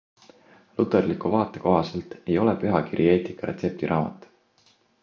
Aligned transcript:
Luterliku 0.79 1.31
vaate 1.35 1.63
kohaselt 1.67 2.17
ei 2.25 2.41
ole 2.47 2.57
pühakiri 2.65 3.07
eetika 3.13 3.53
retseptiraamat. 3.53 4.29